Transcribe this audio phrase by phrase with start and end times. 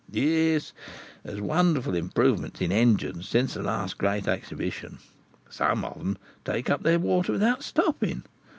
[0.11, 0.73] Yes;
[1.21, 4.97] there's wonderful improvements in engines since the last great Exhibition.
[5.47, 8.23] Some of them take up their water without stopping.